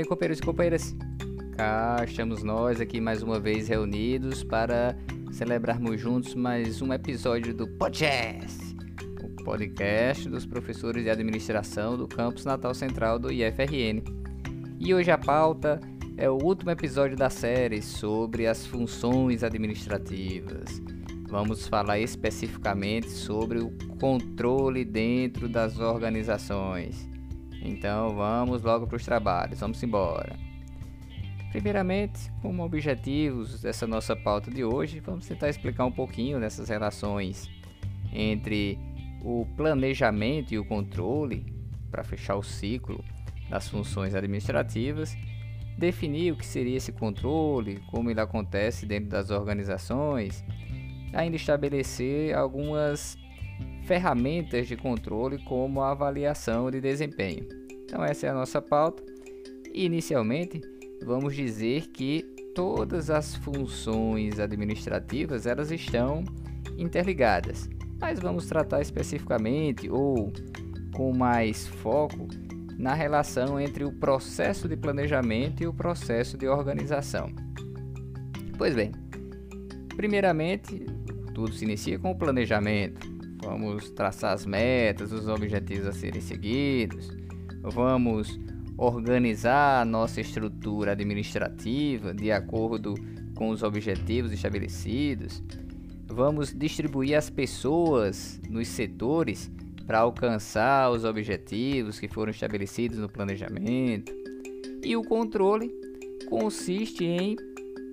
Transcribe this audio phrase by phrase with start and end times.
[0.00, 0.96] bem, companheiros e companheiras?
[1.56, 4.96] Cá estamos nós aqui mais uma vez reunidos para
[5.30, 8.76] celebrarmos juntos mais um episódio do Podcast,
[9.22, 14.02] o podcast dos professores de administração do campus Natal Central do IFRN.
[14.78, 15.78] E hoje a pauta
[16.16, 20.80] é o último episódio da série sobre as funções administrativas.
[21.28, 27.09] Vamos falar especificamente sobre o controle dentro das organizações.
[27.62, 30.36] Então vamos logo para os trabalhos, vamos embora.
[31.50, 37.50] Primeiramente, como objetivos dessa nossa pauta de hoje, vamos tentar explicar um pouquinho dessas relações
[38.12, 38.78] entre
[39.22, 41.44] o planejamento e o controle,
[41.90, 43.04] para fechar o ciclo
[43.48, 45.16] das funções administrativas,
[45.76, 50.44] definir o que seria esse controle, como ele acontece dentro das organizações,
[51.12, 53.18] ainda estabelecer algumas
[53.84, 57.46] ferramentas de controle como a avaliação de desempenho.
[57.84, 59.02] Então essa é a nossa pauta.
[59.72, 60.60] Inicialmente,
[61.02, 62.22] vamos dizer que
[62.54, 66.24] todas as funções administrativas elas estão
[66.76, 70.32] interligadas, mas vamos tratar especificamente ou
[70.94, 72.28] com mais foco
[72.78, 77.30] na relação entre o processo de planejamento e o processo de organização.
[78.56, 78.92] Pois bem,
[79.96, 80.86] primeiramente,
[81.34, 83.09] tudo se inicia com o planejamento.
[83.42, 87.10] Vamos traçar as metas, os objetivos a serem seguidos.
[87.62, 88.38] Vamos
[88.76, 92.94] organizar a nossa estrutura administrativa de acordo
[93.34, 95.42] com os objetivos estabelecidos.
[96.06, 99.50] Vamos distribuir as pessoas nos setores
[99.86, 104.12] para alcançar os objetivos que foram estabelecidos no planejamento.
[104.82, 105.70] E o controle
[106.28, 107.36] consiste em,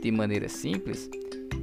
[0.00, 1.10] de maneira simples,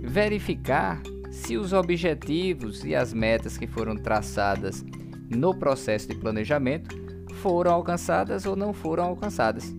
[0.02, 1.02] verificar
[1.38, 4.84] se os objetivos e as metas que foram traçadas
[5.30, 6.96] no processo de planejamento
[7.36, 9.74] foram alcançadas ou não foram alcançadas.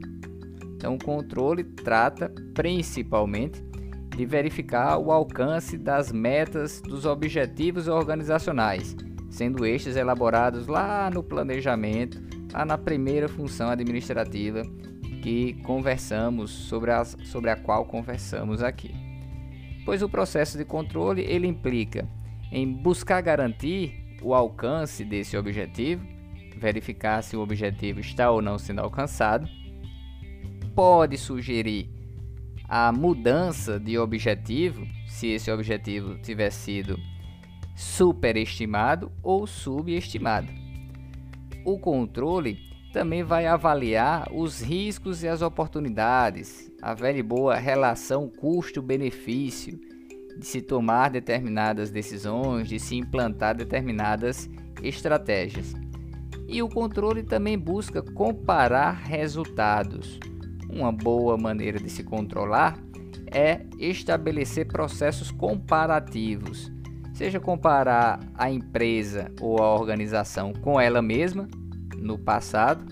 [0.77, 3.62] Então, o controle trata principalmente
[4.16, 8.97] de verificar o alcance das metas dos objetivos organizacionais,
[9.28, 12.22] sendo estes elaborados lá no planejamento,
[12.53, 14.62] lá na primeira função administrativa
[15.22, 19.08] que conversamos sobre, as, sobre a qual conversamos aqui
[19.88, 22.06] pois o processo de controle ele implica
[22.53, 26.06] em buscar garantir o alcance desse objetivo,
[26.59, 29.48] verificar se o objetivo está ou não sendo alcançado,
[30.75, 31.88] pode sugerir
[32.69, 36.98] a mudança de objetivo, se esse objetivo tiver sido
[37.75, 40.48] superestimado ou subestimado.
[41.65, 42.59] O controle
[42.93, 49.78] também vai avaliar os riscos e as oportunidades, a velha e boa relação custo-benefício
[50.38, 54.48] de se tomar determinadas decisões, de se implantar determinadas
[54.82, 55.75] estratégias.
[56.47, 60.19] E o controle também busca comparar resultados.
[60.71, 62.78] Uma boa maneira de se controlar
[63.31, 66.72] é estabelecer processos comparativos,
[67.12, 71.48] seja comparar a empresa ou a organização com ela mesma
[71.98, 72.84] no passado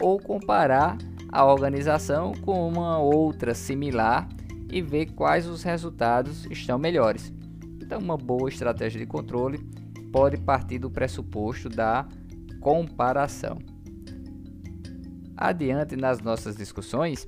[0.00, 0.96] ou comparar
[1.30, 4.28] a organização com uma outra similar
[4.70, 7.32] e ver quais os resultados estão melhores.
[7.80, 9.58] Então, uma boa estratégia de controle
[10.12, 12.06] pode partir do pressuposto da
[12.60, 13.58] comparação.
[15.36, 17.26] Adiante nas nossas discussões,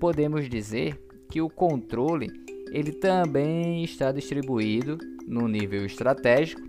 [0.00, 1.00] podemos dizer
[1.30, 2.30] que o controle
[2.70, 6.62] ele também está distribuído no nível estratégico,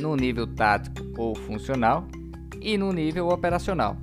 [0.00, 2.06] no nível tático ou funcional
[2.60, 3.96] e no nível operacional.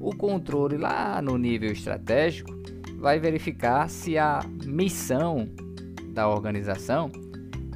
[0.00, 2.54] O controle lá no nível estratégico
[2.98, 5.48] vai verificar se a missão
[6.12, 7.10] da organização,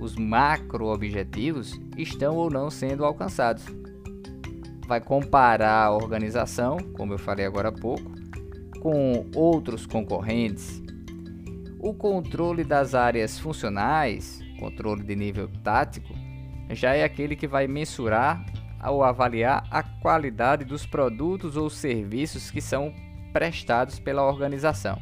[0.00, 3.64] os macro objetivos, estão ou não sendo alcançados.
[4.86, 8.10] Vai comparar a organização, como eu falei agora há pouco,
[8.80, 10.82] com outros concorrentes.
[11.78, 16.12] O controle das áreas funcionais, controle de nível tático,
[16.70, 18.44] já é aquele que vai mensurar
[18.80, 22.92] ao avaliar a qualidade dos produtos ou serviços que são
[23.32, 24.98] prestados pela organização.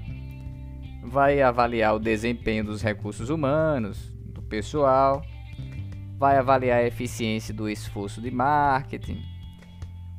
[1.02, 5.22] Vai avaliar o desempenho dos recursos humanos, do pessoal,
[6.18, 9.22] vai avaliar a eficiência do esforço de marketing.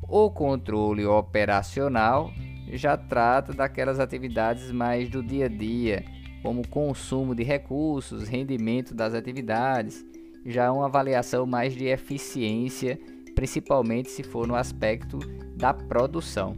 [0.02, 2.32] O controle operacional
[2.72, 6.06] já trata daquelas atividades mais do dia a dia,
[6.42, 10.04] como consumo de recursos, rendimento das atividades,
[10.46, 12.98] já uma avaliação mais de eficiência
[13.40, 15.18] principalmente se for no aspecto
[15.56, 16.58] da produção.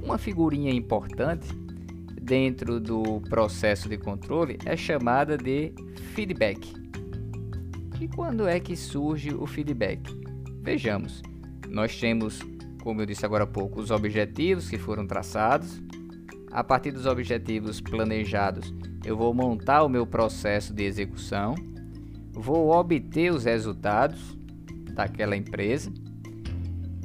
[0.00, 1.48] Uma figurinha importante
[2.20, 5.74] dentro do processo de controle é chamada de
[6.14, 6.72] feedback.
[8.00, 10.00] E quando é que surge o feedback?
[10.62, 11.20] Vejamos,
[11.68, 12.40] nós temos
[12.80, 15.82] como eu disse agora há pouco, os objetivos que foram traçados.
[16.52, 18.72] A partir dos objetivos planejados,
[19.04, 21.54] eu vou montar o meu processo de execução,
[22.32, 24.36] vou obter os resultados
[24.94, 25.92] daquela empresa.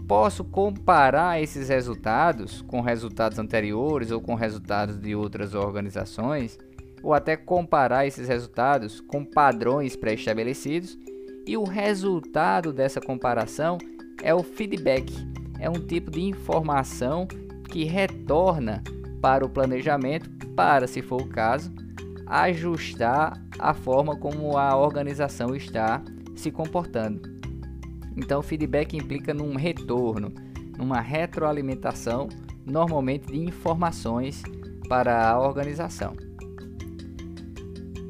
[0.07, 6.57] Posso comparar esses resultados com resultados anteriores ou com resultados de outras organizações,
[7.03, 10.97] ou até comparar esses resultados com padrões pré-estabelecidos,
[11.45, 13.77] e o resultado dessa comparação
[14.21, 15.13] é o feedback,
[15.59, 17.27] é um tipo de informação
[17.69, 18.83] que retorna
[19.21, 21.71] para o planejamento, para, se for o caso,
[22.27, 26.01] ajustar a forma como a organização está
[26.35, 27.21] se comportando.
[28.15, 30.33] Então, o feedback implica num retorno,
[30.77, 32.27] numa retroalimentação,
[32.65, 34.43] normalmente de informações
[34.89, 36.13] para a organização.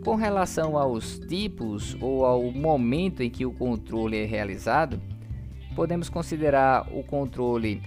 [0.04, 5.02] Com relação aos tipos ou ao momento em que o controle é realizado,
[5.76, 7.82] podemos considerar o controle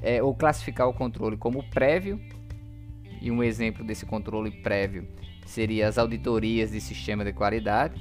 [0.00, 2.20] é, ou classificar o controle como prévio
[3.22, 5.06] e um exemplo desse controle prévio
[5.46, 8.00] seria as auditorias de sistema de qualidade,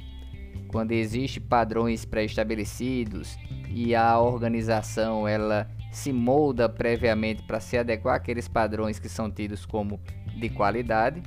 [0.68, 3.38] quando existe padrões pré-estabelecidos
[3.70, 9.66] e a organização ela se molda previamente para se adequar àqueles padrões que são tidos
[9.66, 10.00] como
[10.40, 11.22] de qualidade.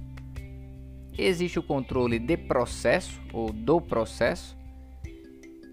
[1.17, 4.56] Existe o controle de processo ou do processo,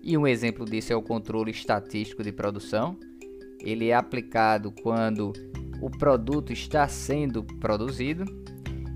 [0.03, 2.97] e um exemplo disso é o controle estatístico de produção.
[3.59, 5.31] Ele é aplicado quando
[5.81, 8.24] o produto está sendo produzido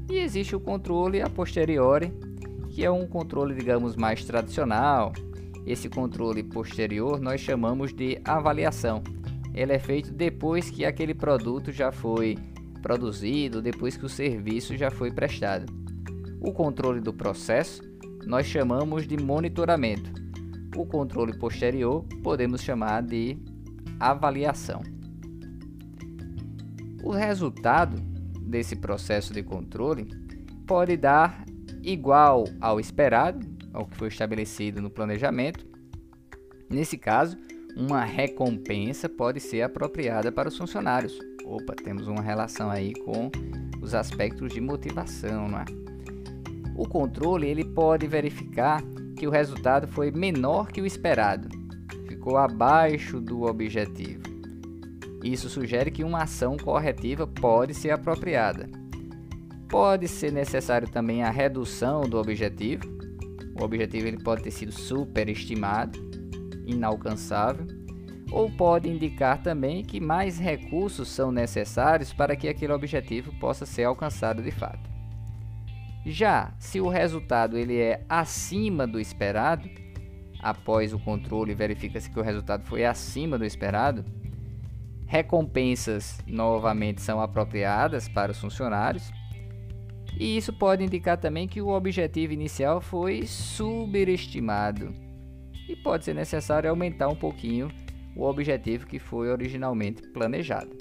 [0.09, 2.13] e existe o controle a posteriori,
[2.69, 5.11] que é um controle, digamos, mais tradicional.
[5.65, 9.01] Esse controle posterior nós chamamos de avaliação.
[9.53, 12.37] Ele é feito depois que aquele produto já foi
[12.83, 15.73] produzido, depois que o serviço já foi prestado.
[16.39, 17.81] O controle do processo
[18.27, 20.11] nós chamamos de monitoramento.
[20.75, 23.37] O controle posterior podemos chamar de
[23.99, 24.83] avaliação.
[27.05, 28.01] O resultado
[28.41, 30.07] desse processo de controle
[30.65, 31.45] pode dar
[31.83, 35.67] igual ao esperado, ao que foi estabelecido no planejamento.
[36.67, 37.37] Nesse caso,
[37.77, 41.15] uma recompensa pode ser apropriada para os funcionários.
[41.45, 43.29] Opa, temos uma relação aí com
[43.83, 45.65] os aspectos de motivação, não é?
[46.75, 48.81] O controle ele pode verificar
[49.15, 51.49] que o resultado foi menor que o esperado,
[52.07, 54.34] ficou abaixo do objetivo.
[55.25, 58.69] Isso sugere que uma ação corretiva pode ser apropriada.
[59.67, 62.83] Pode ser necessário também a redução do objetivo.
[63.59, 65.97] O objetivo ele pode ter sido superestimado,
[66.67, 67.65] inalcançável,
[68.31, 73.85] ou pode indicar também que mais recursos são necessários para que aquele objetivo possa ser
[73.85, 74.87] alcançado de fato.
[76.05, 79.67] Já se o resultado ele é acima do esperado,
[80.39, 84.05] após o controle verifica-se que o resultado foi acima do esperado,
[85.15, 89.13] Recompensas novamente são apropriadas para os funcionários.
[90.19, 94.93] E isso pode indicar também que o objetivo inicial foi superestimado
[95.69, 97.69] e pode ser necessário aumentar um pouquinho
[98.13, 100.75] o objetivo que foi originalmente planejado.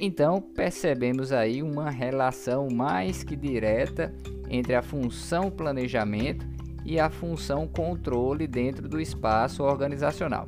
[0.00, 4.14] Então, percebemos aí uma relação mais que direta
[4.48, 6.46] entre a função planejamento
[6.86, 10.46] e a função controle dentro do espaço organizacional.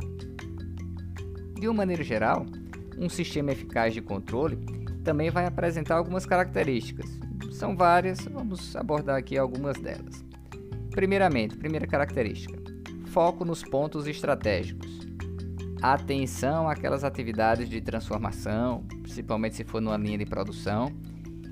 [1.58, 2.46] De uma maneira geral,
[2.96, 4.56] um sistema eficaz de controle
[5.02, 7.06] também vai apresentar algumas características.
[7.52, 10.24] São várias, vamos abordar aqui algumas delas.
[10.90, 12.56] Primeiramente, primeira característica:
[13.06, 14.98] foco nos pontos estratégicos.
[15.82, 20.92] Atenção àquelas atividades de transformação, principalmente se for numa linha de produção,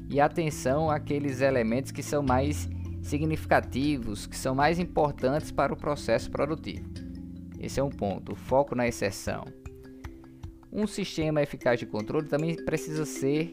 [0.09, 2.69] e atenção àqueles elementos que são mais
[3.03, 6.89] significativos, que são mais importantes para o processo produtivo.
[7.59, 9.45] Esse é um ponto, o foco na exceção.
[10.73, 13.53] Um sistema eficaz de controle também precisa ser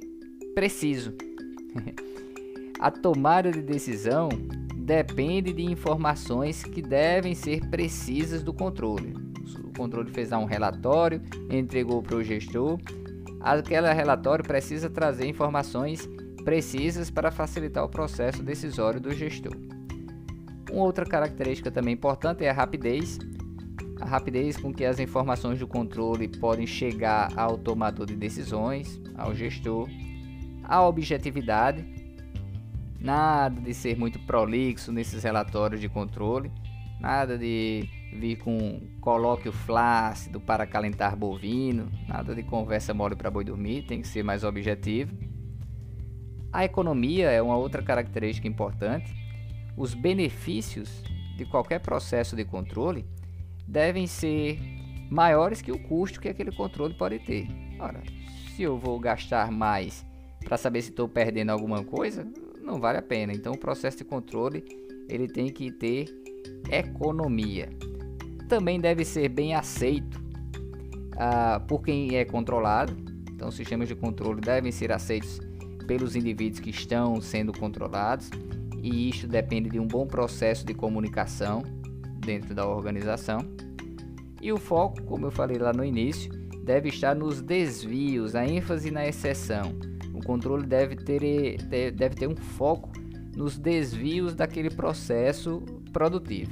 [0.54, 1.14] preciso.
[2.80, 4.30] A tomada de decisão
[4.76, 9.14] depende de informações que devem ser precisas do controle.
[9.64, 12.78] O controle fez um relatório, entregou para o gestor.
[13.40, 16.08] Aquele relatório precisa trazer informações
[16.44, 19.56] precisas para facilitar o processo decisório do gestor.
[20.70, 23.18] Uma outra característica também importante é a rapidez
[24.04, 29.34] a rapidez com que as informações do controle podem chegar ao tomador de decisões, ao
[29.34, 29.88] gestor,
[30.62, 31.86] a objetividade,
[33.00, 36.52] nada de ser muito prolixo nesses relatórios de controle,
[37.00, 43.46] nada de vir com colóquio flácido para calentar bovino, nada de conversa mole para boi
[43.46, 45.18] dormir, tem que ser mais objetivo.
[46.52, 49.16] A economia é uma outra característica importante.
[49.78, 51.04] Os benefícios
[51.38, 53.06] de qualquer processo de controle
[53.68, 54.60] devem ser
[55.10, 57.48] maiores que o custo que aquele controle pode ter.
[57.80, 58.02] Ora,
[58.56, 60.06] se eu vou gastar mais
[60.44, 62.28] para saber se estou perdendo alguma coisa,
[62.62, 63.34] não vale a pena.
[63.34, 64.64] Então, o processo de controle
[65.10, 66.06] ele tem que ter
[66.72, 67.70] economia.
[68.48, 70.22] Também deve ser bem aceito
[71.18, 72.96] ah, por quem é controlado.
[73.32, 75.40] Então, os sistemas de controle devem ser aceitos
[75.88, 78.30] pelos indivíduos que estão sendo controlados,
[78.82, 81.64] e isto depende de um bom processo de comunicação
[82.26, 83.40] dentro da organização.
[84.42, 86.32] E o foco, como eu falei lá no início,
[86.64, 89.74] deve estar nos desvios, a ênfase na exceção.
[90.14, 91.58] O controle deve ter,
[91.92, 92.92] deve ter um foco
[93.36, 95.62] nos desvios daquele processo
[95.92, 96.52] produtivo.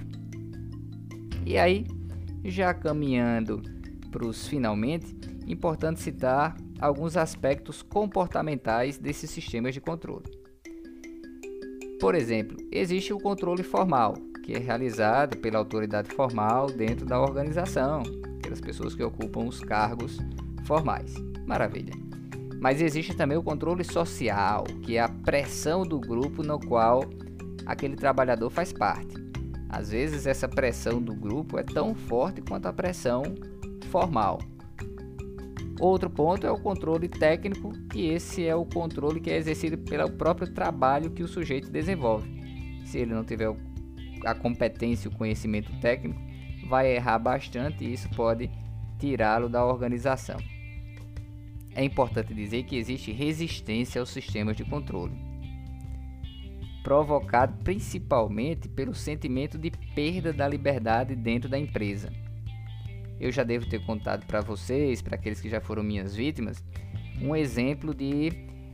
[1.45, 1.85] E aí,
[2.43, 3.61] já caminhando
[4.09, 5.15] para os finalmente,
[5.47, 10.40] importante citar alguns aspectos comportamentais desses sistemas de controle.
[12.01, 18.01] Por exemplo, existe o controle formal, que é realizado pela autoridade formal dentro da organização,
[18.41, 20.17] pelas pessoas que ocupam os cargos
[20.65, 21.13] formais.
[21.45, 21.93] Maravilha.
[22.59, 27.03] Mas existe também o controle social, que é a pressão do grupo no qual
[27.67, 29.13] aquele trabalhador faz parte.
[29.69, 33.21] Às vezes essa pressão do grupo é tão forte quanto a pressão
[33.91, 34.39] formal.
[35.81, 40.11] Outro ponto é o controle técnico, que esse é o controle que é exercido pelo
[40.11, 42.29] próprio trabalho que o sujeito desenvolve.
[42.85, 43.51] Se ele não tiver
[44.23, 46.21] a competência e o conhecimento técnico,
[46.67, 48.47] vai errar bastante e isso pode
[48.99, 50.37] tirá-lo da organização.
[51.73, 55.19] É importante dizer que existe resistência aos sistemas de controle,
[56.83, 62.13] provocado principalmente pelo sentimento de perda da liberdade dentro da empresa
[63.21, 66.63] eu já devo ter contado para vocês, para aqueles que já foram minhas vítimas,
[67.21, 68.31] um exemplo de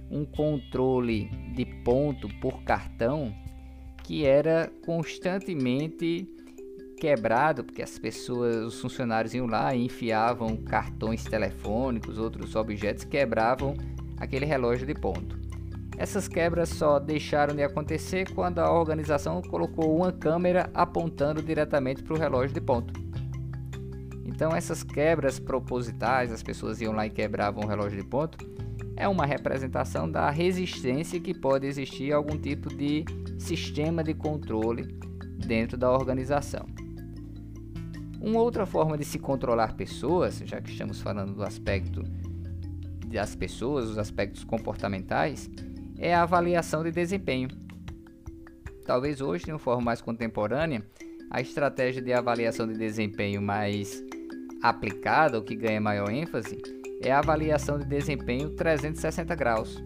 [0.10, 3.36] um controle de ponto por cartão
[4.06, 6.26] que era constantemente
[6.98, 13.76] quebrado, porque as pessoas, os funcionários iam lá e enfiavam cartões telefônicos, outros objetos, quebravam
[14.16, 15.38] aquele relógio de ponto.
[15.98, 22.14] Essas quebras só deixaram de acontecer quando a organização colocou uma câmera apontando diretamente para
[22.14, 23.07] o relógio de ponto.
[24.38, 28.38] Então essas quebras propositais, as pessoas iam lá e quebravam o relógio de ponto,
[28.96, 33.04] é uma representação da resistência que pode existir a algum tipo de
[33.40, 34.84] sistema de controle
[35.44, 36.68] dentro da organização.
[38.22, 42.04] Uma outra forma de se controlar pessoas, já que estamos falando do aspecto
[43.08, 45.50] das pessoas, os aspectos comportamentais,
[45.98, 47.50] é a avaliação de desempenho.
[48.86, 50.86] Talvez hoje, de uma forma mais contemporânea,
[51.32, 54.06] a estratégia de avaliação de desempenho mais
[54.62, 56.58] aplicada, o que ganha maior ênfase,
[57.02, 59.82] é a avaliação de desempenho 360 graus,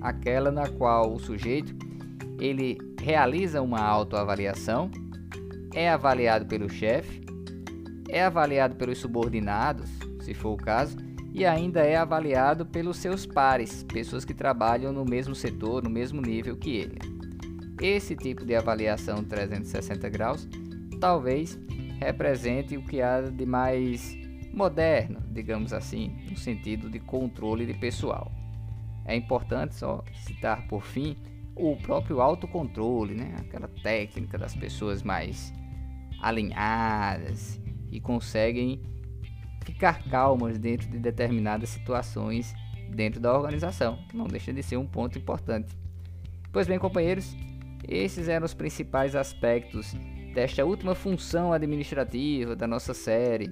[0.00, 1.74] aquela na qual o sujeito
[2.38, 4.90] ele realiza uma autoavaliação,
[5.74, 7.20] é avaliado pelo chefe,
[8.08, 9.88] é avaliado pelos subordinados,
[10.20, 10.96] se for o caso,
[11.32, 16.20] e ainda é avaliado pelos seus pares, pessoas que trabalham no mesmo setor, no mesmo
[16.20, 16.98] nível que ele.
[17.80, 20.48] Esse tipo de avaliação 360 graus
[21.00, 21.58] talvez
[22.00, 24.16] represente o que há de mais
[24.52, 28.32] moderno, digamos assim, no sentido de controle de pessoal.
[29.04, 31.16] É importante só citar por fim
[31.54, 33.34] o próprio autocontrole, né?
[33.38, 35.52] aquela técnica das pessoas mais
[36.20, 38.82] alinhadas e conseguem
[39.64, 42.54] ficar calmas dentro de determinadas situações
[42.88, 43.98] dentro da organização.
[44.12, 45.76] Não deixa de ser um ponto importante.
[46.52, 47.36] Pois bem, companheiros,
[47.86, 49.94] esses eram os principais aspectos
[50.34, 53.50] desta última função administrativa da nossa série.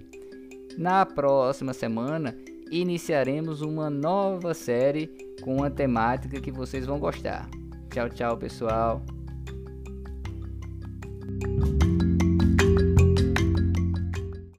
[0.76, 2.36] Na próxima semana,
[2.70, 5.08] iniciaremos uma nova série
[5.42, 7.48] com uma temática que vocês vão gostar.
[7.90, 9.02] Tchau, tchau, pessoal.